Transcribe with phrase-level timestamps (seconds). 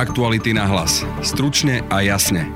[0.00, 1.04] Aktuality na hlas.
[1.20, 2.48] Stručne a jasne.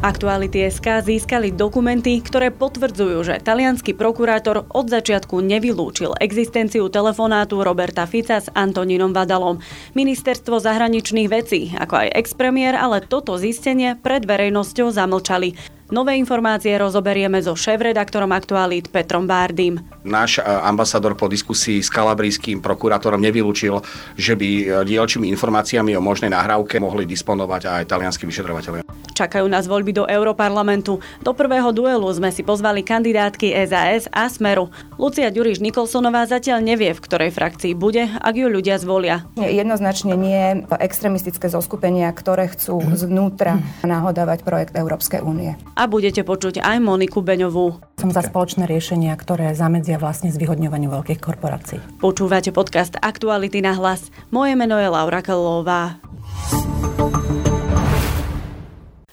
[0.00, 8.08] Aktuality SK získali dokumenty, ktoré potvrdzujú, že talianský prokurátor od začiatku nevylúčil existenciu telefonátu Roberta
[8.08, 9.60] Fica s Antonínom Vadalom.
[9.92, 15.52] Ministerstvo zahraničných vecí, ako aj expremiér, ale toto zistenie pred verejnosťou zamlčali.
[15.90, 19.82] Nové informácie rozoberieme so šéf-redaktorom Aktualit Petrom Bárdym.
[20.06, 23.82] Náš e, ambasador po diskusii s kalabrijským prokurátorom nevylúčil,
[24.14, 28.86] že by e, dielčími informáciami o možnej nahrávke mohli disponovať aj talianskí vyšetrovateľia.
[29.18, 31.02] Čakajú nás voľby do Európarlamentu.
[31.26, 34.70] Do prvého duelu sme si pozvali kandidátky SAS a Smeru.
[34.94, 39.26] Lucia Ďuriš Nikolsonová zatiaľ nevie, v ktorej frakcii bude, ak ju ľudia zvolia.
[39.34, 46.76] Jednoznačne nie extremistické zoskupenia, ktoré chcú znútra nahodávať projekt Európskej únie a budete počuť aj
[46.84, 47.80] Moniku Beňovú.
[47.96, 51.80] Som za spoločné riešenia, ktoré zamedzia vlastne zvyhodňovaniu veľkých korporácií.
[52.04, 54.12] Počúvate podcast Aktuality na hlas.
[54.28, 55.96] Moje meno je Laura Kalová.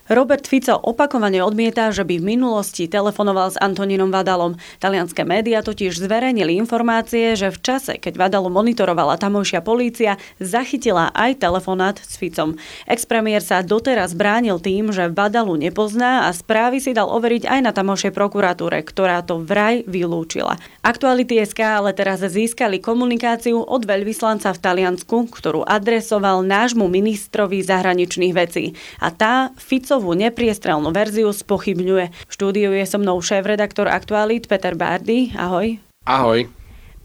[0.08, 4.56] Robert Fico opakovane odmieta, že by v minulosti telefonoval s Antonínom Vadalom.
[4.80, 11.44] Talianské médiá totiž zverejnili informácie, že v čase, keď Vadalu monitorovala tamojšia polícia, zachytila aj
[11.44, 12.56] telefonát s Ficom.
[12.88, 17.76] Expremiér sa doteraz bránil tým, že Vadalu nepozná a správy si dal overiť aj na
[17.76, 20.56] tamojšej prokuratúre, ktorá to vraj vylúčila.
[20.88, 28.32] Aktuality SK ale teraz získali komunikáciu od veľvyslanca v Taliansku, ktorú adresoval nášmu ministrovi zahraničných
[28.32, 28.72] vecí.
[29.04, 32.30] A tá Fico Ficovú nepriestrelnú verziu spochybňuje.
[32.30, 35.34] V štúdiu je so mnou šéf-redaktor Aktualit Peter Bardy.
[35.34, 35.82] Ahoj.
[36.06, 36.46] Ahoj.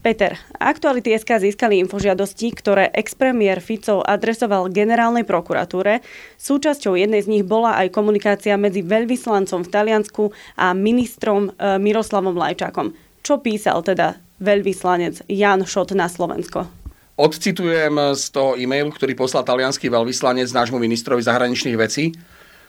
[0.05, 6.05] Peter, Aktuality SK získali infožiadosti, ktoré expremiér Fico adresoval generálnej prokuratúre.
[6.37, 12.37] Súčasťou jednej z nich bola aj komunikácia medzi veľvyslancom v Taliansku a ministrom e, Miroslavom
[12.37, 12.93] Lajčákom.
[13.25, 16.69] Čo písal teda veľvyslanec Jan Šot na Slovensko?
[17.17, 22.13] Odcitujem z toho e-mailu, ktorý poslal talianský veľvyslanec nášmu ministrovi zahraničných vecí.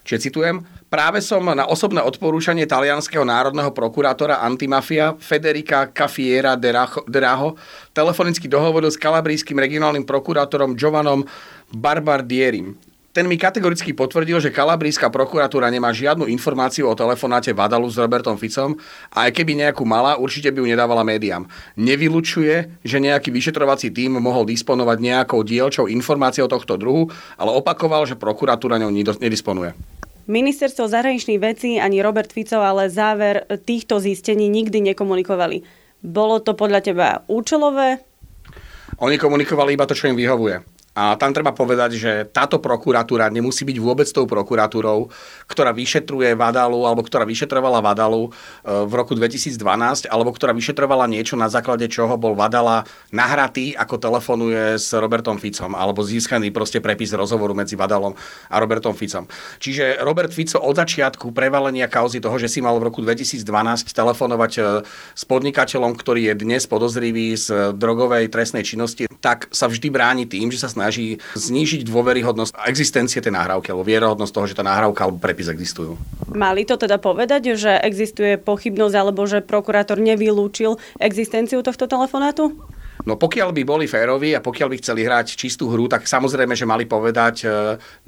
[0.05, 0.61] Čiže citujem,
[0.93, 7.57] práve som na osobné odporúčanie talianského národného prokurátora antimafia Federica Cafiera de Raho
[7.97, 11.25] telefonicky dohovoril s kalabrijským regionálnym prokurátorom Giovannom
[11.73, 12.77] Barbardierim.
[13.15, 18.35] Ten mi kategoricky potvrdil, že kalabrijská prokuratúra nemá žiadnu informáciu o telefonáte Vadalu s Robertom
[18.35, 18.75] Ficom
[19.15, 21.47] a aj keby nejakú mala, určite by ju nedávala médiám.
[21.79, 27.07] Nevylučuje, že nejaký vyšetrovací tím mohol disponovať nejakou dielčou informáciou tohto druhu,
[27.39, 28.91] ale opakoval, že prokuratúra ňou
[29.23, 29.79] nedisponuje.
[30.27, 35.63] Ministerstvo zahraničných vecí ani Robert Fico ale záver týchto zistení nikdy nekomunikovali.
[36.03, 38.03] Bolo to podľa teba účelové?
[38.99, 40.74] Oni komunikovali iba to, čo im vyhovuje.
[40.95, 45.11] A tam treba povedať, že táto prokuratúra nemusí byť vôbec tou prokuratúrou,
[45.51, 51.35] ktorá vyšetruje Vadalu alebo ktorá vyšetrovala Vadalu e, v roku 2012 alebo ktorá vyšetrovala niečo,
[51.35, 57.11] na základe čoho bol Vadala nahratý, ako telefonuje s Robertom Ficom alebo získaný proste prepis
[57.11, 58.15] rozhovoru medzi Vadalom
[58.47, 59.27] a Robertom Ficom.
[59.59, 63.43] Čiže Robert Fico od začiatku prevalenia kauzy toho, že si mal v roku 2012
[63.91, 64.63] telefonovať e,
[65.11, 70.55] s podnikateľom, ktorý je dnes podozrivý z drogovej trestnej činnosti, tak sa vždy bráni tým,
[70.55, 70.84] že sa snaží
[71.37, 75.95] znížiť dôveryhodnosť existencie tej nahrávky alebo vierohodnosť toho, že tá nahrávka alebo prepis existujú.
[76.35, 82.53] Mali to teda povedať, že existuje pochybnosť alebo že prokurátor nevylúčil existenciu tohto telefonátu?
[83.05, 86.65] No pokiaľ by boli férovi a pokiaľ by chceli hrať čistú hru, tak samozrejme, že
[86.65, 87.47] mali povedať e,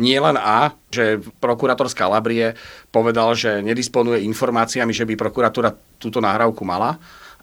[0.01, 2.47] nie len A, že prokurátor z Kalabrie
[2.89, 6.97] povedal, že nedisponuje informáciami, že by prokuratúra túto nahrávku mala,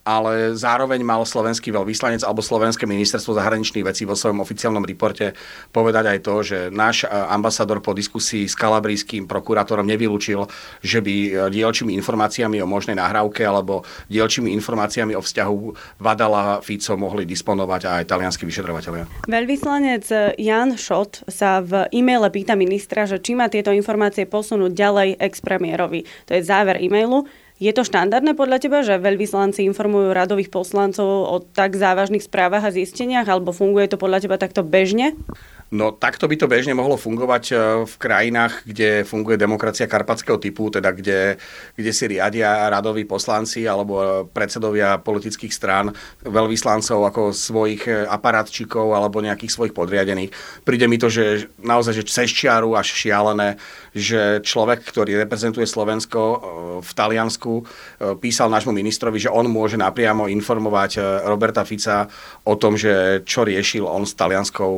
[0.04, 5.32] ale zároveň mal slovenský veľvyslanec alebo slovenské ministerstvo zahraničných vecí vo svojom oficiálnom reporte
[5.72, 10.44] povedať aj to, že náš e, ambasador po diskusii s kalabrijským prokurátorom nevylúčil,
[10.84, 15.58] že by e, dielčími informáciami o možnej nahrávke alebo dielčími informáciami o vzťahu
[16.04, 19.08] Vadala Fico mohli disponovať aj talianskí vyšetrovateľia.
[19.32, 25.10] Veľvyslanec Jan Šot sa v e-maile pýta ministra, že či má tieto informácie posunúť ďalej
[25.16, 26.04] ex-premiérovi.
[26.28, 27.24] To je záver e-mailu.
[27.62, 32.74] Je to štandardné podľa teba, že veľvyslanci informujú radových poslancov o tak závažných správach a
[32.74, 35.14] zisteniach, alebo funguje to podľa teba takto bežne?
[35.74, 37.54] No takto by to bežne mohlo fungovať e,
[37.90, 41.42] v krajinách, kde funguje demokracia karpatského typu, teda kde,
[41.74, 45.90] kde si riadia radoví poslanci alebo e, predsedovia politických strán
[46.22, 50.62] veľvyslancov ako svojich e, aparátčikov alebo nejakých svojich podriadených.
[50.62, 53.58] Príde mi to, že naozaj že cez čiaru až šialené,
[53.98, 56.22] že človek, ktorý reprezentuje Slovensko
[56.86, 57.43] v Taliansku,
[58.18, 62.10] písal nášmu ministrovi, že on môže napriamo informovať Roberta Fica
[62.48, 64.74] o tom, že čo riešil on s talianskou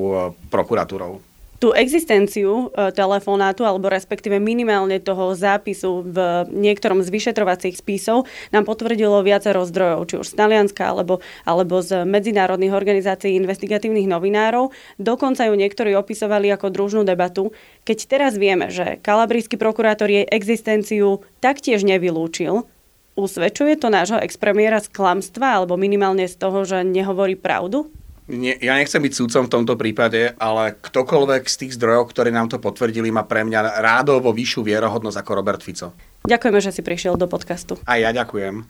[0.51, 1.34] prokuratúrou prokuratúrou.
[1.65, 8.69] Tú existenciu e, telefonátu, alebo respektíve minimálne toho zápisu v niektorom z vyšetrovacích spisov nám
[8.69, 14.69] potvrdilo viacero zdrojov, či už z Talianska, alebo, alebo z medzinárodných organizácií investigatívnych novinárov.
[15.01, 17.49] Dokonca ju niektorí opisovali ako družnú debatu.
[17.81, 22.69] Keď teraz vieme, že kalabrijský prokurátor jej existenciu taktiež nevylúčil,
[23.17, 27.89] usvedčuje to nášho expremiéra z klamstva, alebo minimálne z toho, že nehovorí pravdu?
[28.25, 32.49] Nie, ja nechcem byť súdcom v tomto prípade, ale ktokoľvek z tých zdrojov, ktorí nám
[32.49, 35.93] to potvrdili, má pre mňa rádovo vyššiu vierohodnosť ako Robert Fico.
[36.25, 37.77] Ďakujeme, že si prišiel do podcastu.
[37.85, 38.65] A ja ďakujem.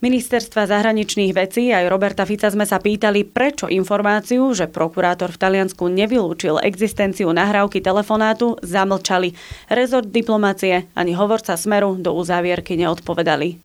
[0.00, 5.92] Ministerstva zahraničných vecí aj Roberta Fica sme sa pýtali, prečo informáciu, že prokurátor v Taliansku
[5.92, 9.36] nevylúčil existenciu nahrávky telefonátu, zamlčali.
[9.68, 13.60] Rezort diplomácie ani hovorca Smeru do uzávierky neodpovedali.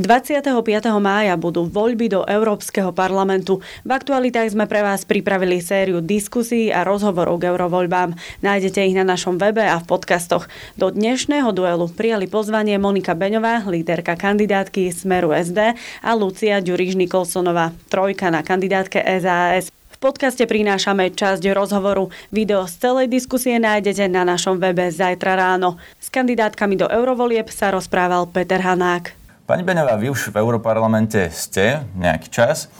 [0.00, 0.56] 25.
[0.96, 3.60] mája budú voľby do Európskeho parlamentu.
[3.84, 8.16] V aktualitách sme pre vás pripravili sériu diskusí a rozhovorov k eurovoľbám.
[8.40, 10.48] Nájdete ich na našom webe a v podcastoch.
[10.80, 17.76] Do dnešného duelu prijali pozvanie Monika Beňová, líderka kandidátky Smeru SD a Lucia Ďuriš Nikolsonová,
[17.92, 19.68] trojka na kandidátke SAS.
[20.00, 22.08] Podcaste prinášame časť rozhovoru.
[22.32, 25.76] Video z celej diskusie nájdete na našom webe zajtra ráno.
[26.00, 29.19] S kandidátkami do eurovolieb sa rozprával Peter Hanák.
[29.50, 32.70] Pani Beňová, vy už v Európarlamente ste nejaký čas.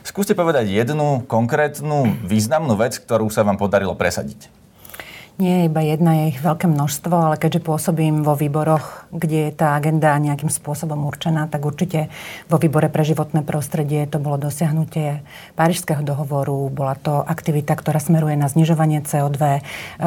[0.00, 4.48] Skúste povedať jednu konkrétnu významnú vec, ktorú sa vám podarilo presadiť.
[5.34, 9.52] Nie je iba jedna, je ich veľké množstvo, ale keďže pôsobím vo výboroch, kde je
[9.58, 12.06] tá agenda nejakým spôsobom určená, tak určite
[12.46, 15.26] vo výbore pre životné prostredie to bolo dosiahnutie
[15.58, 19.60] Parížského dohovoru, bola to aktivita, ktorá smeruje na znižovanie CO2, e,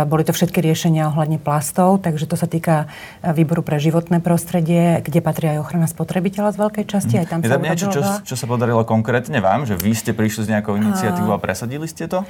[0.08, 2.88] boli to všetky riešenia ohľadne plastov, takže to sa týka
[3.20, 7.20] výboru pre životné prostredie, kde patrí aj ochrana spotrebiteľa z veľkej časti.
[7.20, 10.48] Aj tam je tam niečo, čo, čo sa podarilo konkrétne vám, že vy ste prišli
[10.48, 12.24] s nejakou iniciatívou a presadili ste to?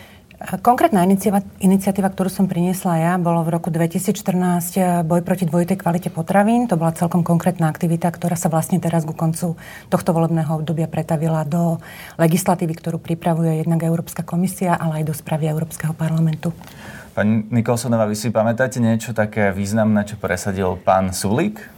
[0.62, 1.02] Konkrétna
[1.58, 4.16] iniciatíva, ktorú som priniesla ja, bolo v roku 2014
[4.80, 6.72] eh, boj proti dvojitej kvalite potravín.
[6.72, 9.60] To bola celkom konkrétna aktivita, ktorá sa vlastne teraz ku koncu
[9.92, 11.84] tohto volebného obdobia pretavila do
[12.16, 16.56] legislatívy, ktorú pripravuje jednak Európska komisia, ale aj do správy Európskeho parlamentu.
[17.18, 21.77] Pani Nikolsonová, vy si pamätáte niečo také významné, čo presadil pán Sulík?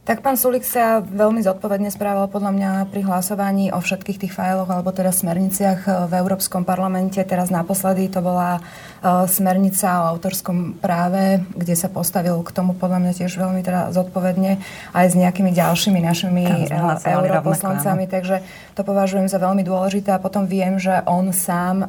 [0.00, 4.72] Tak pán Sulik sa veľmi zodpovedne správal podľa mňa pri hlasovaní o všetkých tých fajloch
[4.72, 7.20] alebo teda smerniciach eh, v Európskom parlamente.
[7.20, 12.96] Teraz naposledy to bola uh, smernica o autorskom práve, kde sa postavil k tomu podľa
[12.96, 14.56] mňa tiež veľmi teda zodpovedne
[14.96, 18.08] aj s nejakými ďalšími našimi uh, europoslancami.
[18.08, 18.40] Takže
[18.72, 21.84] to považujem za veľmi dôležité a potom viem, že on sám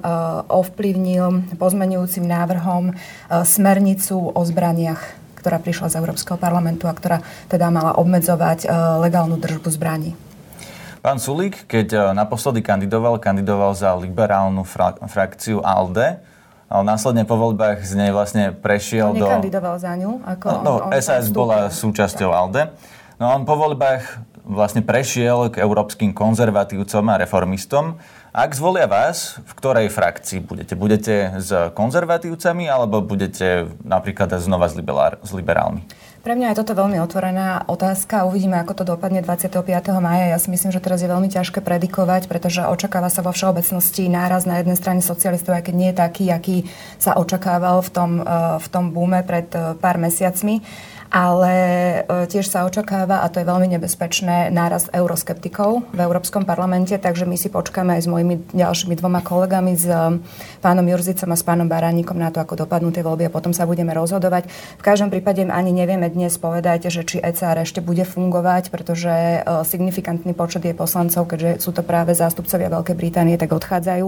[0.51, 2.91] ovplyvnil pozmenujúcim návrhom
[3.31, 8.67] smernicu o zbraniach ktorá prišla z Európskeho parlamentu a ktorá teda mala obmedzovať e,
[9.01, 10.13] legálnu držbu zbraní.
[11.01, 16.21] Pán Sulík, keď e, naposledy kandidoval, kandidoval za liberálnu fra- frakciu ALDE,
[16.71, 19.25] ale následne po voľbách z nej vlastne prešiel do...
[19.25, 20.21] Nekandidoval za ňu?
[20.23, 22.71] Ako no, on, on SAS bola súčasťou ALDE.
[23.19, 28.01] No on po voľbách vlastne prešiel k európskym konzervatívcom a reformistom.
[28.31, 30.73] Ak zvolia vás, v ktorej frakcii budete?
[30.79, 35.83] Budete s konzervatívcami alebo budete napríklad znova s, liberál, s liberálmi?
[36.21, 38.29] Pre mňa je toto veľmi otvorená otázka.
[38.29, 39.65] Uvidíme, ako to dopadne 25.
[39.97, 40.29] maja.
[40.29, 44.45] Ja si myslím, že teraz je veľmi ťažké predikovať, pretože očakáva sa vo všeobecnosti náraz
[44.45, 46.57] na jednej strane socialistov, aj keď nie je taký, aký
[47.01, 48.25] sa očakával v tom, eh,
[48.61, 50.61] v tom búme pred eh, pár mesiacmi
[51.11, 51.53] ale
[52.07, 57.27] e, tiež sa očakáva, a to je veľmi nebezpečné, nárast euroskeptikov v Európskom parlamente, takže
[57.27, 60.23] my si počkáme aj s mojimi ďalšími dvoma kolegami, s e,
[60.63, 63.67] pánom Jurzicom a s pánom Baránikom na to, ako dopadnú tie voľby a potom sa
[63.67, 64.47] budeme rozhodovať.
[64.79, 69.39] V každom prípade ani nevieme dnes povedať, že či ECR ešte bude fungovať, pretože e,
[69.67, 74.07] signifikantný počet je poslancov, keďže sú to práve zástupcovia Veľkej Británie, tak odchádzajú.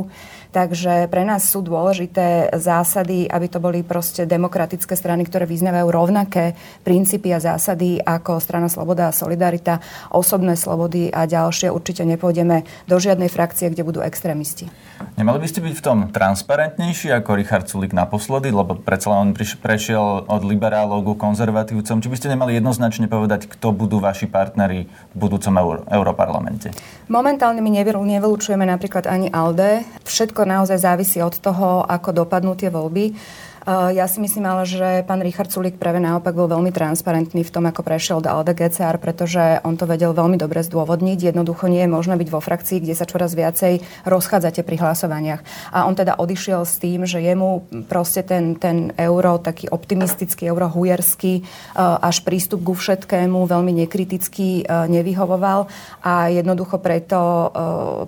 [0.55, 6.55] Takže pre nás sú dôležité zásady, aby to boli proste demokratické strany, ktoré vyznávajú rovnaké
[6.93, 9.81] princípy a zásady ako strana Sloboda a Solidarita,
[10.13, 11.73] osobné slobody a ďalšie.
[11.73, 14.69] Určite nepôjdeme do žiadnej frakcie, kde budú extrémisti.
[15.17, 19.29] Nemali by ste byť v tom transparentnejší ako Richard Sulik naposledy, lebo predsa len on
[19.33, 21.97] prešiel od liberálov ku konzervatívcom.
[21.97, 26.69] Či by ste nemali jednoznačne povedať, kto budú vaši partneri v budúcom Euró- Europarlamente?
[27.09, 27.73] Momentálne my
[28.05, 29.81] nevylučujeme napríklad ani ALDE.
[30.05, 33.17] Všetko naozaj závisí od toho, ako dopadnú tie voľby.
[33.67, 37.63] Ja si myslím ale, že pán Richard Sulik práve naopak bol veľmi transparentný v tom,
[37.63, 41.31] ako prešiel do LDGCR, pretože on to vedel veľmi dobre zdôvodniť.
[41.31, 45.41] Jednoducho nie je možné byť vo frakcii, kde sa čoraz viacej rozchádzate pri hlasovaniach.
[45.71, 51.47] A on teda odišiel s tým, že jemu proste ten, ten euro, taký optimistický, eurohujerský,
[51.79, 55.71] až prístup ku všetkému veľmi nekriticky nevyhovoval
[56.03, 57.47] a jednoducho preto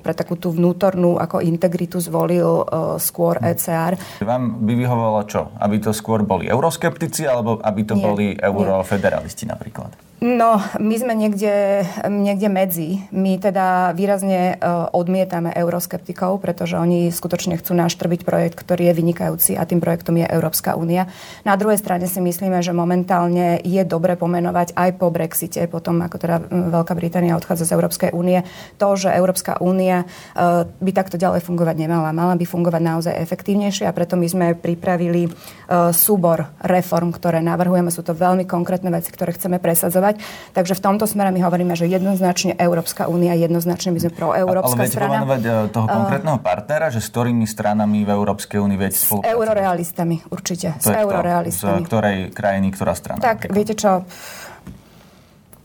[0.03, 2.67] pre takú tú vnútornú ako integritu zvolil
[2.99, 3.95] skôr ECR.
[4.19, 5.44] Vám by vyhovovalo čo?
[5.59, 10.04] Aby to skôr boli euroskeptici alebo aby to nie, boli eurofederalisti napríklad?
[10.23, 13.03] No, my sme niekde, niekde medzi.
[13.11, 19.51] My teda výrazne uh, odmietame euroskeptikov, pretože oni skutočne chcú naštrbiť projekt, ktorý je vynikajúci
[19.59, 21.11] a tým projektom je Európska únia.
[21.43, 26.15] Na druhej strane si myslíme, že momentálne je dobre pomenovať aj po Brexite, potom ako
[26.15, 28.47] teda Veľká Británia odchádza z Európskej únie,
[28.79, 32.15] to, že Európska únia uh, by takto ďalej fungovať nemala.
[32.15, 37.91] Mala by fungovať naozaj efektívnejšie a preto my sme pripravili uh, súbor reform, ktoré navrhujeme.
[37.91, 40.15] Sú to veľmi konkrétne veci, ktoré chceme presadzovať realizovať.
[40.53, 44.85] Takže v tomto smere my hovoríme, že jednoznačne Európska únia, jednoznačne my sme pro Európska
[44.85, 45.17] Ale strana.
[45.25, 49.33] Ale toho konkrétneho partnera, že s ktorými stranami v Európskej únii viete spolupracovať?
[49.33, 50.67] S eurorealistami, určite.
[50.79, 51.81] To s eurorealistami.
[51.81, 53.19] Z ktorej krajiny, ktorá strana?
[53.21, 54.05] Tak, viete čo,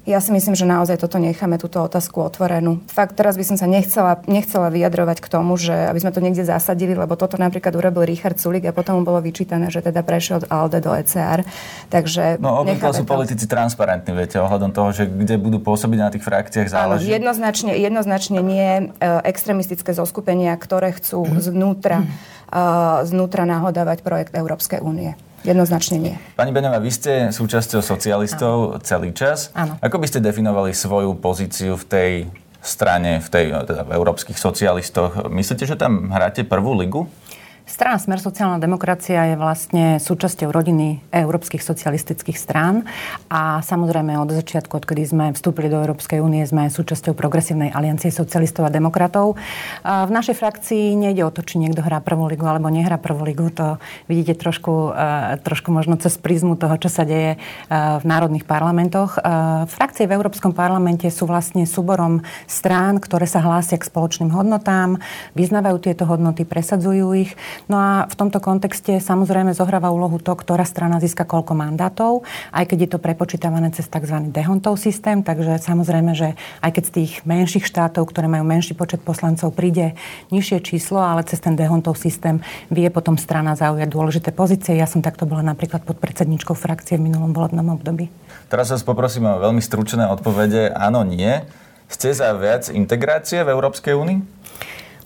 [0.08, 2.80] ja si myslím, že naozaj toto necháme, túto otázku otvorenú.
[2.88, 6.48] Fakt, teraz by som sa nechcela, nechcela vyjadrovať k tomu, že aby sme to niekde
[6.48, 10.40] zasadili, lebo toto napríklad urobil Richard Sulik a potom mu bolo vyčítané, že teda prešiel
[10.40, 11.44] od ALDE do ECR.
[11.92, 13.12] Takže no, obvykle sú to.
[13.12, 17.04] politici transparentní, viete, ohľadom toho, že kde budú pôsobiť na tých frakciách záleží.
[17.12, 18.84] Áno, jednoznačne, jednoznačne nie e,
[19.28, 21.40] extremistické zoskupenia, ktoré chcú mhm.
[21.44, 25.12] znútra, uh, znútra nahodávať projekt Európskej únie.
[25.40, 26.14] Jednoznačne nie.
[26.36, 28.84] Pani Beňová, vy ste súčasťou socialistov Áno.
[28.84, 29.48] celý čas.
[29.56, 29.80] Áno.
[29.80, 32.10] Ako by ste definovali svoju pozíciu v tej
[32.60, 35.32] strane, v tej teda v európskych socialistoch?
[35.32, 37.08] Myslíte, že tam hráte prvú ligu?
[37.70, 42.82] Strana Smer sociálna demokracia je vlastne súčasťou rodiny európskych socialistických strán
[43.30, 48.66] a samozrejme od začiatku, odkedy sme vstúpili do Európskej únie, sme súčasťou progresívnej aliancie socialistov
[48.66, 49.38] a demokratov.
[49.86, 53.54] V našej frakcii nejde o to, či niekto hrá prvú ligu alebo nehrá prvú ligu.
[53.54, 53.78] To
[54.10, 57.38] vidíte trošku, e, trošku možno cez prízmu toho, čo sa deje e,
[57.70, 59.14] v národných parlamentoch.
[59.14, 59.22] E,
[59.70, 64.98] frakcie v Európskom parlamente sú vlastne súborom strán, ktoré sa hlásia k spoločným hodnotám,
[65.38, 67.30] vyznávajú tieto hodnoty, presadzujú ich.
[67.66, 72.24] No a v tomto kontexte samozrejme zohráva úlohu to, ktorá strana získa koľko mandátov,
[72.54, 74.32] aj keď je to prepočítavané cez tzv.
[74.32, 79.04] dehontov systém, takže samozrejme, že aj keď z tých menších štátov, ktoré majú menší počet
[79.04, 79.98] poslancov, príde
[80.30, 82.40] nižšie číslo, ale cez ten dehontov systém
[82.70, 84.78] vie potom strana zaujať dôležité pozície.
[84.78, 88.08] Ja som takto bola napríklad pod predsedničkou frakcie v minulom volebnom období.
[88.50, 90.74] Teraz vás poprosím o veľmi stručné odpovede.
[90.74, 91.42] Áno, nie.
[91.90, 94.18] Ste za viac integrácie v Európskej únii?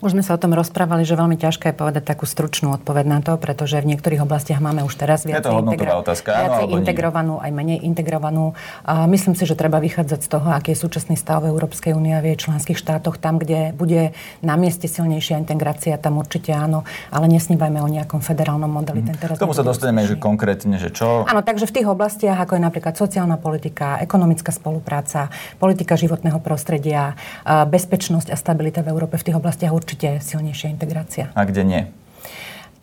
[0.03, 3.19] Už sme sa o tom rozprávali, že veľmi ťažké je povedať takú stručnú odpoveď na
[3.23, 7.79] to, pretože v niektorých oblastiach máme už teraz viac integra- otázka, viacej integrovanú, aj menej
[7.79, 8.51] integrovanú.
[8.83, 12.19] A myslím si, že treba vychádzať z toho, aký je súčasný stav Európskej únie a
[12.19, 13.15] v jej členských štátoch.
[13.15, 14.11] Tam, kde bude
[14.43, 18.99] na mieste silnejšia integrácia, tam určite áno, ale nesnívajme o nejakom federálnom modeli.
[18.99, 19.07] Mm.
[19.09, 21.23] Ten teraz K tomu sa dostaneme, že konkrétne, že čo?
[21.23, 27.15] Áno, takže v tých oblastiach, ako je napríklad sociálna politika, ekonomická spolupráca, politika životného prostredia,
[27.47, 31.31] bezpečnosť a stabilita v Európe v tých oblastiach určite určite silnejšia integrácia.
[31.31, 31.81] A kde nie?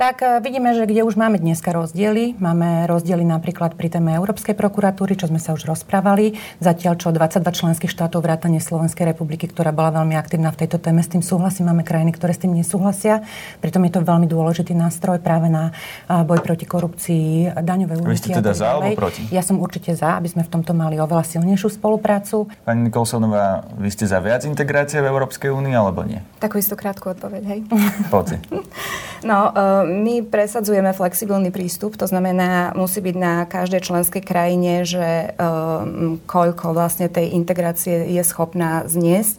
[0.03, 2.35] Tak e, vidíme, že kde už máme dneska rozdiely.
[2.43, 6.35] Máme rozdiely napríklad pri téme Európskej prokuratúry, čo sme sa už rozprávali.
[6.59, 11.07] Zatiaľ, čo 22 členských štátov vrátane Slovenskej republiky, ktorá bola veľmi aktívna v tejto téme,
[11.07, 11.63] s tým súhlasí.
[11.63, 13.23] Máme krajiny, ktoré s tým nesúhlasia.
[13.63, 15.71] Pritom je to veľmi dôležitý nástroj práve na
[16.11, 18.11] boj proti korupcii, daňové úniky.
[18.11, 19.31] Vy ste teda za alebo proti?
[19.31, 22.51] Ja som určite za, aby sme v tomto mali oveľa silnejšiu spoluprácu.
[22.67, 26.19] Pani Nikolsonová, vy ste za viac integrácie v Európskej únii alebo nie?
[26.43, 27.61] Takú istú krátku odpoveď, hej?
[28.11, 28.43] Poďte.
[29.23, 35.37] No, uh, my presadzujeme flexibilný prístup, to znamená, musí byť na každej členskej krajine, že
[35.37, 39.37] um, koľko vlastne tej integrácie je schopná zniesť.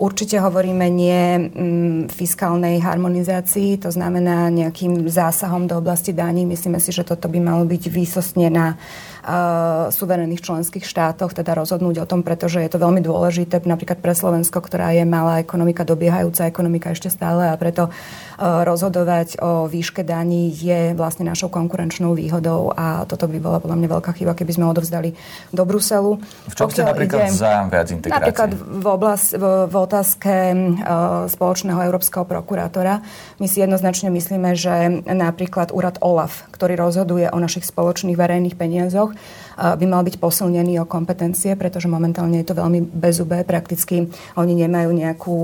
[0.00, 6.48] Určite hovoríme nie mm, fiskálnej harmonizácii, to znamená nejakým zásahom do oblasti daní.
[6.48, 12.00] Myslíme si, že toto by malo byť výsostne na uh, suverených členských štátoch, teda rozhodnúť
[12.00, 16.48] o tom, pretože je to veľmi dôležité napríklad pre Slovensko, ktorá je malá ekonomika, dobiehajúca
[16.48, 22.72] ekonomika ešte stále a preto uh, rozhodovať o výške daní je vlastne našou konkurenčnou výhodou
[22.72, 25.12] a toto by bola podľa mňa veľká chyba, keby sme odovzdali
[25.52, 26.16] do Bruselu.
[26.48, 28.16] V čom ste napríklad ide, za viac integrácie?
[28.16, 33.02] Napríklad v, oblast, v, v otázke uh, spoločného európskeho prokurátora.
[33.42, 39.10] My si jednoznačne myslíme, že napríklad úrad OLAF, ktorý rozhoduje o našich spoločných verejných peniazoch,
[39.58, 43.44] by mal byť posilnený o kompetencie, pretože momentálne je to veľmi bezubé.
[43.44, 45.38] Prakticky oni nemajú nejakú,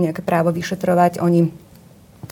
[0.00, 1.20] nejaké právo vyšetrovať.
[1.20, 1.50] Oni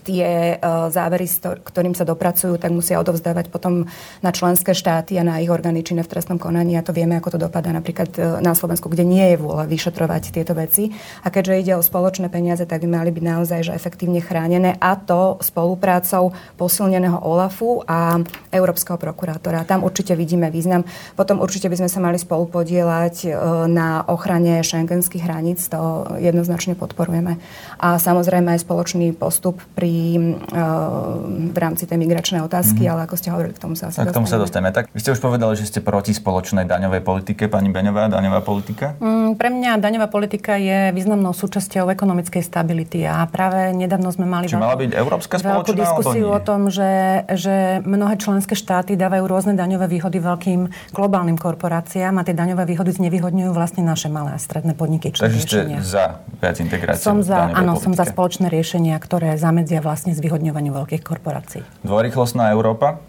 [0.08, 0.56] tie
[0.88, 3.84] závery, s ktorým sa dopracujú, tak musia odovzdávať potom
[4.24, 6.80] na členské štáty a na ich orgány činné v trestnom konaní.
[6.80, 10.56] A to vieme, ako to dopadá napríklad na Slovensku, kde nie je vôľa vyšetrovať tieto
[10.56, 10.88] veci.
[11.20, 14.96] A keďže ide o spoločné peniaze, tak by mali byť naozaj že efektívne chránené a
[14.96, 18.22] to spoluprácou posilneného OLAFu a
[18.54, 19.66] Európskeho prokurátora.
[19.66, 20.86] Tam určite vidíme význam.
[21.18, 23.28] Potom určite by sme sa mali spolu podielať
[23.66, 25.66] na ochrane šengenských hraníc.
[25.74, 27.36] To jednoznačne podporujeme.
[27.82, 32.92] A samozrejme aj spoločný postup pri, uh, v rámci tej migračnej otázky, mm-hmm.
[32.92, 34.70] ale ako ste hovorili, k tomu sa asi tak, k tomu sa dostaneme.
[34.74, 37.46] Tak vy ste už povedali, že ste proti spoločnej daňovej politike.
[37.46, 38.94] Pani Beňová, daňová politika?
[38.98, 44.50] Mm, pre mňa daňová politika je významnou súčasťou ekonomickej stability a práve nedávno sme mali
[44.50, 49.54] Či mala byť európska veľkú diskusiu o tom, že, že mnohé členské štáty dávajú rôzne
[49.54, 54.74] daňové výhody veľkým globálnym korporáciám a tie daňové výhody znevýhodňujú vlastne naše malé a stredné
[54.74, 55.14] podniky.
[55.14, 57.02] Takže ste za viac integrácie?
[57.02, 57.84] Som za, áno, politike.
[57.84, 61.62] som za spoločné riešenia, ktoré zamedzia vlastne zvyhodňovaniu veľkých korporácií.
[61.82, 63.02] Dvorýchlostná Európa?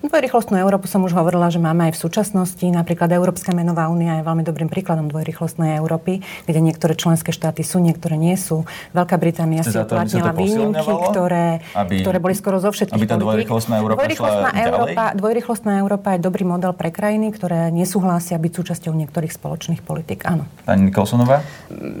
[0.00, 2.64] Dvojrychlostnú Európu som už hovorila, že máme aj v súčasnosti.
[2.64, 7.80] Napríklad Európska menová únia je veľmi dobrým príkladom dvojrychlostnej Európy, kde niektoré členské štáty sú,
[7.80, 8.64] niektoré nie sú.
[8.96, 13.74] Veľká Británia si uplatnila výnimky, ktoré, aby, ktoré boli skoro zo všetkých aby tá dvojrychlostná
[13.76, 19.32] Európa dvojrychlostná Európa, dvojrychlostná Európa je dobrý model pre krajiny, ktoré nesúhlasia byť súčasťou niektorých
[19.32, 20.24] spoločných politik.
[20.24, 20.48] Áno.
[20.64, 21.44] Pani Nikolsonová?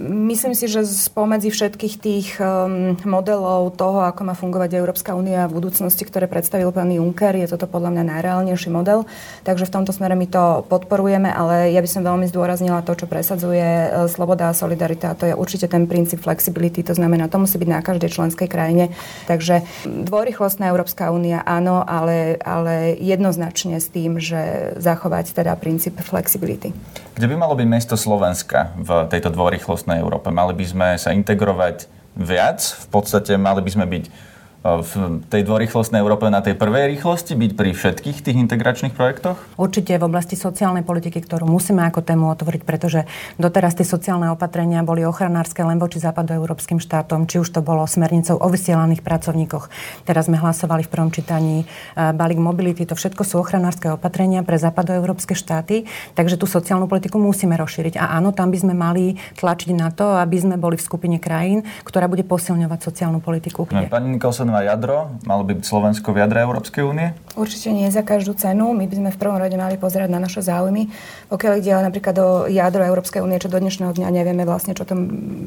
[0.08, 5.60] Myslím si, že spomedzi všetkých tých um, modelov toho, ako má fungovať Európska únia v
[5.60, 9.10] budúcnosti, ktoré predstavil pán Juncker, je toto podľa mňa najreálnejší model.
[9.42, 13.10] Takže v tomto smere my to podporujeme, ale ja by som veľmi zdôraznila to, čo
[13.10, 15.10] presadzuje e, sloboda a solidarita.
[15.10, 16.86] A to je určite ten princíp flexibility.
[16.86, 18.94] To znamená, to musí byť na každej členskej krajine.
[19.26, 26.70] Takže dvorýchlostná Európska únia áno, ale, ale jednoznačne s tým, že zachovať teda princíp flexibility.
[27.18, 30.30] Kde by malo byť miesto Slovenska v tejto dvorýchlostnej Európe?
[30.30, 32.62] Mali by sme sa integrovať viac?
[32.62, 34.29] V podstate mali by sme byť
[34.60, 39.40] v tej dvorýchlostnej Európe na tej prvej rýchlosti byť pri všetkých tých integračných projektoch?
[39.56, 43.08] Určite v oblasti sociálnej politiky, ktorú musíme ako tému otvoriť, pretože
[43.40, 48.36] doteraz tie sociálne opatrenia boli ochranárske len voči západoeurópskym štátom, či už to bolo smernicou
[48.36, 49.72] o vysielaných pracovníkoch.
[50.04, 54.60] Teraz sme hlasovali v prvom čítaní e, balík mobility, to všetko sú ochranárske opatrenia pre
[54.60, 57.96] západoeurópske štáty, takže tú sociálnu politiku musíme rozšíriť.
[57.96, 61.64] A áno, tam by sme mali tlačiť na to, aby sme boli v skupine krajín,
[61.88, 63.64] ktorá bude posilňovať sociálnu politiku.
[63.72, 65.14] No, pani Nikolson, na jadro?
[65.24, 67.14] Malo by byť Slovensko v jadre Európskej únie?
[67.38, 68.74] Určite nie za každú cenu.
[68.74, 70.90] My by sme v prvom rade mali pozerať na naše záujmy.
[71.30, 74.98] Pokiaľ ide napríklad o jadro Európskej únie, čo do dnešného dňa nevieme vlastne, čo to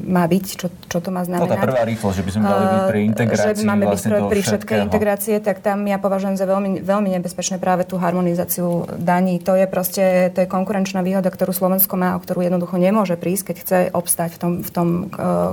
[0.08, 1.44] má byť, čo, čo to má znamenať.
[1.44, 3.44] No tá prvá rýchlosť, že by sme mali byť pri integrácii.
[3.44, 7.08] Že by máme vlastne byť pri všetkej integrácie, tak tam ja považujem za veľmi, veľmi
[7.20, 9.36] nebezpečné práve tú harmonizáciu daní.
[9.44, 13.52] To je proste to je konkurenčná výhoda, ktorú Slovensko má, o ktorú jednoducho nemôže prísť,
[13.52, 14.88] keď chce obstať v tom, v tom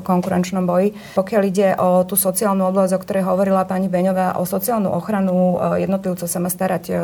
[0.07, 0.95] konkurenčnom boji.
[1.19, 5.81] Pokiaľ ide o tú sociálnu oblasť, o ktorej hovorila pani Beňová, o sociálnu ochranu e,
[5.81, 6.95] jednotlivcov sa má starať e,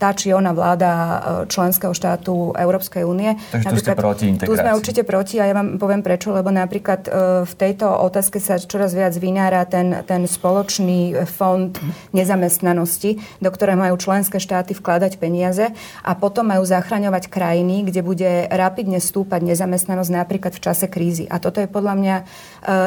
[0.00, 1.12] tá či ona vláda e,
[1.52, 3.36] členského štátu Európskej únie.
[3.52, 4.48] Takže tu ste proti integrácii.
[4.48, 7.04] Tu sme určite proti a ja vám poviem prečo, lebo napríklad
[7.44, 11.76] v tejto otázke sa čoraz viac vynára ten, ten spoločný fond
[12.16, 15.68] nezamestnanosti, do ktorého majú členské štáty vkladať peniaze
[16.00, 21.28] a potom majú zachraňovať krajiny, kde bude rapidne stúpať nezamestnanosť napríklad v čase krízy.
[21.28, 22.16] A toto je podľa mňa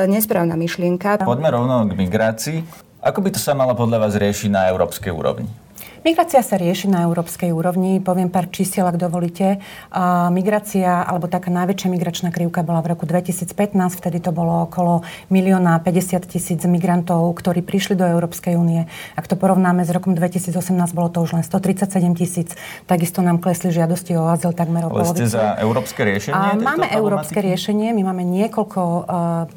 [0.10, 1.22] nesprávna myšlienka.
[1.22, 2.55] Poďme rovno k migrácii.
[3.02, 5.50] Ako by to sa malo podľa vás riešiť na európskej úrovni?
[6.06, 7.98] Migrácia sa rieši na európskej úrovni.
[7.98, 9.58] Poviem pár čísiel, ak dovolíte.
[10.30, 13.58] Migrácia, alebo taká najväčšia migračná krivka bola v roku 2015.
[13.98, 15.02] Vtedy to bolo okolo
[15.34, 18.86] milióna 50 tisíc migrantov, ktorí prišli do Európskej únie.
[19.18, 20.54] Ak to porovnáme s rokom 2018,
[20.94, 22.54] bolo to už len 137 tisíc.
[22.86, 25.26] Takisto nám klesli žiadosti o azyl takmer o polovicu.
[25.26, 26.38] za európske riešenie?
[26.38, 27.98] A máme európske riešenie.
[27.98, 29.02] My máme niekoľko uh,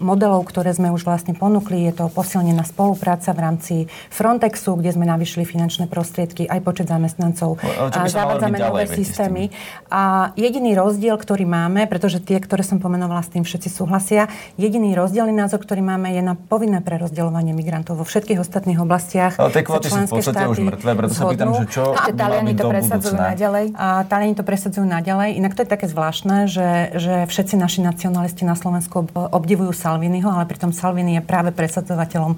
[0.01, 1.85] modelov, ktoré sme už vlastne ponúkli.
[1.85, 3.75] Je to posilnená spolupráca v rámci
[4.09, 7.59] Frontexu, kde sme navýšili finančné prostriedky všetky, aj počet zamestnancov.
[7.59, 9.51] A zavádzame nové systémy.
[9.91, 14.95] A jediný rozdiel, ktorý máme, pretože tie, ktoré som pomenovala, s tým všetci súhlasia, jediný
[14.95, 19.35] rozdielný názor, ktorý máme, je na povinné prerozdeľovanie migrantov vo všetkých ostatných oblastiach.
[19.43, 22.55] Ale tie kvóty sú v podstate už mŕtve, preto sa pýtam, že čo no, Taliani
[22.55, 23.65] to presadzujú naďalej.
[23.75, 25.29] A Taliani to presadzujú naďalej.
[25.35, 30.45] Inak to je také zvláštne, že, že všetci naši nacionalisti na Slovensku obdivujú Salviniho, ale
[30.47, 32.37] pritom Salvini je práve presadzovateľom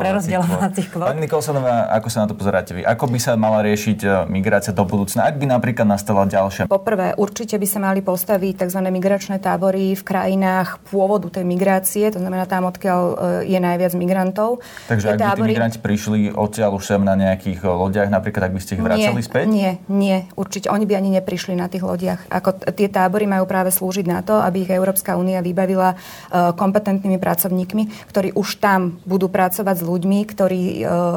[0.00, 1.12] prerozdeľovacích kvót.
[1.12, 2.82] Pani Nikolsonová, ako sa na to pozeráte vy?
[2.88, 6.64] Ako by sa sa mala riešiť e, migrácia do budúcna, ak by napríklad nastala ďalšia?
[6.64, 8.80] Poprvé, určite by sa mali postaviť tzv.
[8.80, 13.14] migračné tábory v krajinách pôvodu tej migrácie, to znamená tam, odkiaľ e,
[13.52, 14.64] je najviac migrantov.
[14.88, 18.52] Takže ak by tí migranti prišli odtiaľ už sem na nejakých e, lodiach, napríklad ak
[18.56, 19.44] by ste ich vracali nie, späť?
[19.52, 20.72] Nie, nie, určite.
[20.72, 22.32] Oni by ani neprišli na tých lodiach.
[22.32, 26.00] Ako tie tábory majú práve slúžiť na to, aby ich Európska únia vybavila
[26.32, 30.62] kompetentnými pracovníkmi, ktorí už tam budú pracovať s ľuďmi, ktorí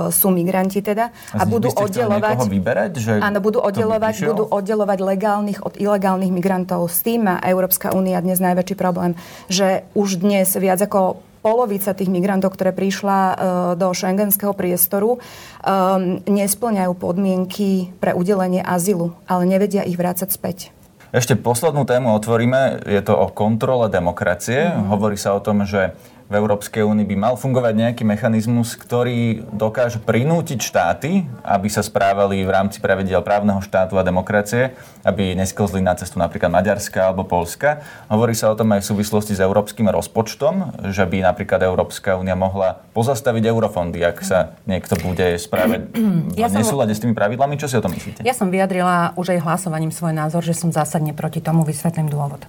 [0.09, 1.69] sú migranti teda a, a budú
[2.07, 2.37] oddelovať...
[2.49, 2.91] vyberať?
[2.97, 6.89] Že áno, budú oddelovať, budú oddelovať legálnych od ilegálnych migrantov.
[6.89, 9.13] S tým má Európska únia dnes najväčší problém,
[9.51, 13.35] že už dnes viac ako polovica tých migrantov, ktoré prišla uh,
[13.73, 20.69] do šengenského priestoru, um, nesplňajú podmienky pre udelenie azylu, ale nevedia ich vrácať späť.
[21.11, 22.87] Ešte poslednú tému otvoríme.
[22.87, 24.71] Je to o kontrole demokracie.
[24.71, 24.87] Mm-hmm.
[24.87, 25.91] Hovorí sa o tom, že
[26.31, 32.39] v Európskej únii by mal fungovať nejaký mechanizmus, ktorý dokáže prinútiť štáty, aby sa správali
[32.47, 34.71] v rámci pravidiel právneho štátu a demokracie,
[35.03, 37.83] aby nesklzli na cestu napríklad Maďarska alebo Polska.
[38.07, 42.39] Hovorí sa o tom aj v súvislosti s európskym rozpočtom, že by napríklad Európska únia
[42.39, 45.91] mohla pozastaviť eurofondy, ak sa niekto bude správať
[46.39, 47.59] ja v nesúlade s tými pravidlami.
[47.59, 48.23] Čo si o tom myslíte?
[48.23, 52.47] Ja som vyjadrila už aj hlasovaním svoj názor, že som zásadne proti tomu, vysvetlím dôvod.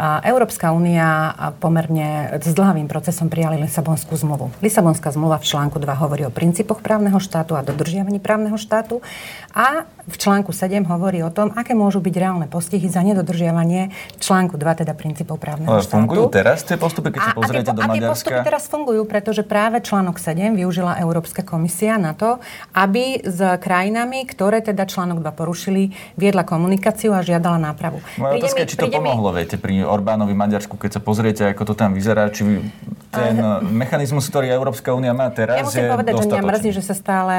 [0.00, 4.48] Európska únia pomerne s dlhavým procesom prijali Lisabonskú zmluvu.
[4.64, 9.04] Lisabonská zmluva v článku 2 hovorí o princípoch právneho štátu a dodržiavaní právneho štátu
[9.52, 14.58] a v článku 7 hovorí o tom, aké môžu byť reálne postihy za nedodržiavanie článku
[14.58, 15.94] 2, teda princípov právneho Ale štátu.
[15.94, 17.94] fungujú teraz tie postupy, keď sa pozriete do Maďarska?
[17.94, 22.42] A tie postupy teraz fungujú, pretože práve článok 7 využila Európska komisia na to,
[22.74, 28.02] aby s krajinami, ktoré teda článok 2 porušili, viedla komunikáciu a žiadala nápravu.
[28.18, 29.38] Moja otázka je, či to pomohlo, mi...
[29.38, 32.64] viete, pri Orbánovi Maďarsku, keď sa pozriete, ako to tam vyzerá, či
[33.12, 33.36] ten
[33.68, 36.32] mechanizmus, ktorý Európska únia má teraz, ja musím je povedať, dostatočný.
[36.32, 37.36] že mňa mrzí, že sa stále,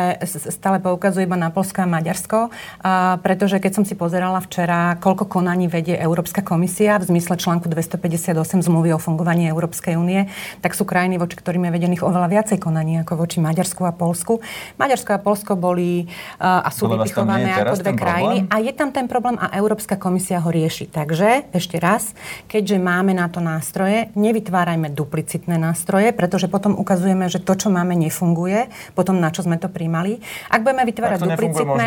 [0.53, 2.53] stále poukazuje iba na Polsko a Maďarsko,
[2.85, 7.65] a pretože keď som si pozerala včera, koľko konaní vedie Európska komisia v zmysle článku
[7.65, 10.29] 258 zmluvy o fungovaní Európskej únie,
[10.61, 14.45] tak sú krajiny, voči ktorým je vedených oveľa viacej konaní ako voči Maďarsku a Polsku.
[14.77, 16.05] Maďarsko a Polsko boli
[16.37, 20.53] a sú vypichované ako dve krajiny a je tam ten problém a Európska komisia ho
[20.53, 20.85] rieši.
[20.85, 22.13] Takže ešte raz,
[22.45, 27.95] keďže máme na to nástroje, nevytvárajme duplicitné nástroje, pretože potom ukazujeme, že to, čo máme,
[27.95, 30.19] nefunguje, potom na čo sme to príjmali.
[30.51, 31.83] Ak budeme vytvárať ak to duplicitné...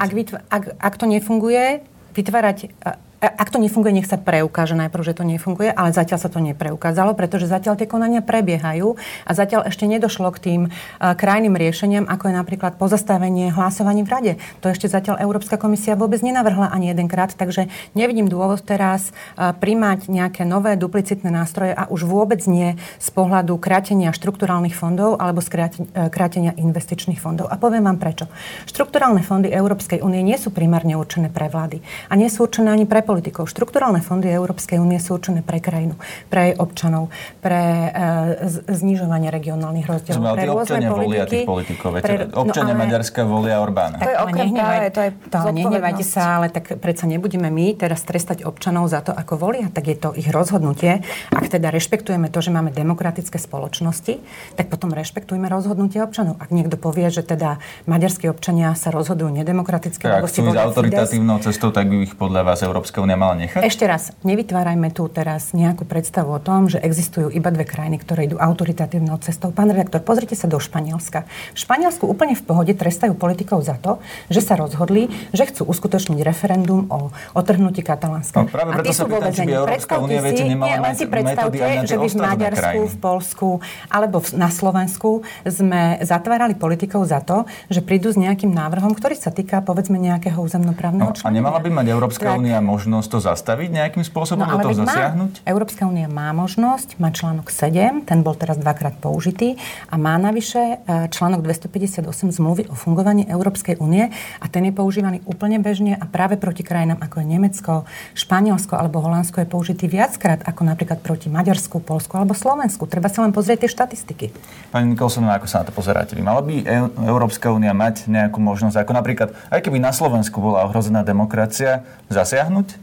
[0.00, 1.84] Ak, vytv- ak, ak to nefunguje,
[2.16, 2.72] vytvárať
[3.18, 7.18] ak to nefunguje, nech sa preukáže najprv, že to nefunguje, ale zatiaľ sa to nepreukázalo,
[7.18, 8.94] pretože zatiaľ tie konania prebiehajú
[9.26, 14.10] a zatiaľ ešte nedošlo k tým uh, krajným riešeniam, ako je napríklad pozastavenie hlasovaní v
[14.10, 14.32] rade.
[14.62, 17.66] To ešte zatiaľ Európska komisia vôbec nenavrhla ani jedenkrát, takže
[17.98, 23.58] nevidím dôvod teraz uh, primať nejaké nové duplicitné nástroje a už vôbec nie z pohľadu
[23.58, 27.50] krátenia štrukturálnych fondov alebo z uh, krátenia investičných fondov.
[27.50, 28.30] A poviem vám prečo.
[28.70, 32.86] Štrukturálne fondy Európskej únie nie sú primárne určené pre vlády a nie sú určené ani
[32.86, 33.48] pre politikov.
[33.48, 35.96] Štrukturálne fondy Európskej únie sú určené pre krajinu,
[36.28, 37.08] pre jej občanov,
[37.40, 40.36] pre e, znižovanie regionálnych rozdielov.
[40.36, 41.88] Pre občania politiky, volia tých politikov.
[42.04, 43.96] Pre, občania no, ale, Maďarska volia Orbána.
[43.96, 47.72] Tak, to je okrem práve, to je to nehnevajte sa, ale tak predsa nebudeme my
[47.80, 51.00] teraz trestať občanov za to, ako volia, tak je to ich rozhodnutie.
[51.32, 54.20] Ak teda rešpektujeme to, že máme demokratické spoločnosti,
[54.58, 56.36] tak potom rešpektujme rozhodnutie občanov.
[56.42, 61.38] Ak niekto povie, že teda maďarskí občania sa rozhodujú nedemokraticky, tak, ak chcú ísť autoritatívnou
[61.40, 63.60] cestou, tak by ich podľa vás Európska Európska únia mala nechať?
[63.62, 68.26] Ešte raz, nevytvárajme tu teraz nejakú predstavu o tom, že existujú iba dve krajiny, ktoré
[68.26, 69.54] idú autoritatívnou cestou.
[69.54, 71.22] Pán redaktor, pozrite sa do Španielska.
[71.54, 76.18] V Španielsku úplne v pohode trestajú politikov za to, že sa rozhodli, že chcú uskutočniť
[76.26, 78.42] referendum o otrhnutí Katalánska.
[78.42, 81.66] No, práve preto sa pýtam, či by Európska únia, viete, nemala nie, len si predstavte,
[81.86, 83.48] že by v Maďarsku, v Polsku
[83.86, 89.30] alebo na Slovensku sme zatvárali politikov za to, že prídu s nejakým návrhom, ktorý sa
[89.30, 93.68] týka povedzme nejakého územnoprávneho no, A nemala by mať Európska únia možnosť možnosť to zastaviť
[93.70, 95.32] nejakým spôsobom, no, do toho zasiahnuť?
[95.44, 99.54] Má, Európska únia má možnosť, má článok 7, ten bol teraz dvakrát použitý
[99.92, 104.10] a má navyše e, článok 258 zmluvy o fungovaní Európskej únie
[104.42, 107.72] a ten je používaný úplne bežne a práve proti krajinám ako je Nemecko,
[108.18, 112.90] Španielsko alebo Holandsko je použitý viackrát ako napríklad proti Maďarsku, Polsku alebo Slovensku.
[112.90, 114.26] Treba si len pozrieť tie štatistiky.
[114.74, 116.18] Pani Nikolsonová, ako sa na to pozeráte?
[116.18, 120.66] Mala by e- Európska únia mať nejakú možnosť, ako napríklad, aj keby na Slovensku bola
[120.66, 122.77] ohrozená demokracia, zasiahnuť?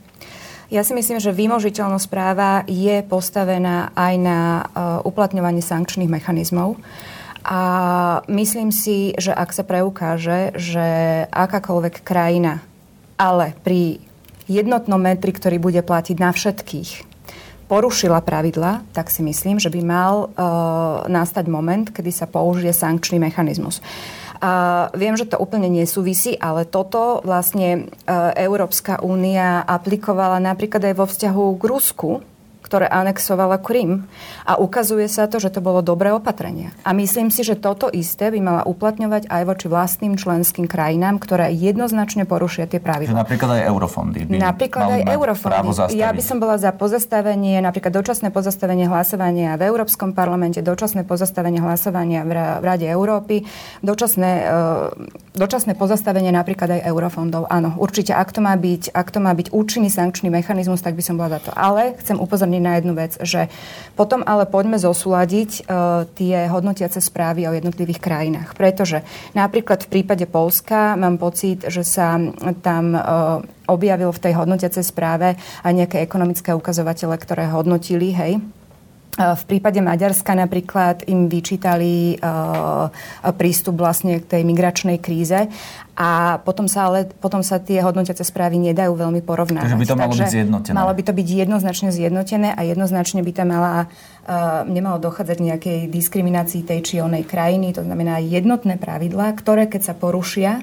[0.73, 4.63] Ja si myslím, že vymožiteľnosť práva je postavená aj na uh,
[5.06, 6.82] uplatňovanie sankčných mechanizmov.
[7.45, 7.62] A
[8.25, 10.88] myslím si, že ak sa preukáže, že
[11.30, 12.65] akákoľvek krajina,
[13.21, 14.01] ale pri
[14.49, 16.91] jednotnom metri, ktorý bude platiť na všetkých,
[17.69, 23.21] porušila pravidla, tak si myslím, že by mal uh, nastať moment, kedy sa použije sankčný
[23.21, 23.86] mechanizmus.
[24.95, 31.06] Viem, že to úplne nesúvisí, ale toto vlastne uh, Európska únia aplikovala napríklad aj vo
[31.08, 32.10] vzťahu k Rusku,
[32.65, 34.10] ktoré anexovala Krym.
[34.49, 36.73] A ukazuje sa to, že to bolo dobré opatrenie.
[36.82, 41.54] A myslím si, že toto isté by mala uplatňovať aj voči vlastným členským krajinám, ktoré
[41.54, 43.21] jednoznačne porušia tie pravidlá.
[43.21, 44.25] Napríklad aj eurofondy.
[44.25, 45.93] By napríklad aj eurofondy.
[45.93, 51.62] Ja by som bola za pozastavenie, napríklad dočasné pozastavenie hlasovania v Európskom parlamente, dočasné pozastavenie
[51.62, 53.45] hlasovania v Rade Európy,
[53.86, 57.45] dočasné, e, dočasné pozastavenie napríklad aj eurofondov.
[57.51, 61.04] Áno, určite, ak to má byť, ak to má byť účinný sankčný mechanizmus, tak by
[61.04, 61.51] som bola za to.
[61.54, 63.52] Ale chcem upozorniť upozorniť na jednu vec, že
[63.96, 68.50] potom ale poďme zosúľadiť uh, tie hodnotiace správy o jednotlivých krajinách.
[68.56, 69.04] Pretože
[69.36, 72.20] napríklad v prípade Polska mám pocit, že sa
[72.63, 73.02] tam uh,
[73.68, 78.39] objavil v tej hodnotiacej správe aj nejaké ekonomické ukazovatele, ktoré hodnotili, hej,
[79.15, 82.91] v prípade Maďarska napríklad im vyčítali uh,
[83.39, 85.47] prístup vlastne k tej migračnej kríze
[85.95, 89.71] a potom sa ale potom sa tie hodnotiace správy nedajú veľmi porovnávať.
[89.71, 90.75] Takže by to malo Takže byť zjednotené.
[90.75, 95.80] Malo by to byť jednoznačne zjednotené a jednoznačne by tam mala, uh, nemalo dochádzať nejakej
[95.88, 97.71] diskriminácii tej či onej krajiny.
[97.80, 100.60] To znamená jednotné pravidlá, ktoré keď sa porušia,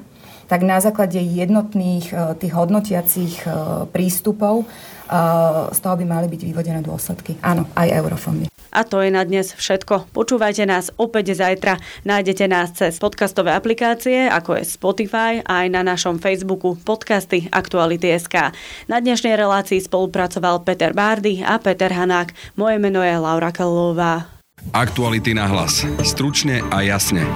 [0.52, 3.40] tak na základe jednotných tých hodnotiacich
[3.88, 4.68] prístupov
[5.72, 7.36] z toho by mali byť vyvodené dôsledky.
[7.44, 8.48] Áno, aj eurofondy.
[8.72, 10.16] A to je na dnes všetko.
[10.16, 11.76] Počúvajte nás opäť zajtra.
[12.08, 18.56] Nájdete nás cez podcastové aplikácie, ako je Spotify, aj na našom Facebooku podcasty Aktuality.sk.
[18.88, 22.32] Na dnešnej relácii spolupracoval Peter Bárdy a Peter Hanák.
[22.56, 24.32] Moje meno je Laura Kalová.
[24.72, 25.84] Aktuality na hlas.
[26.00, 27.28] Stručne a jasne.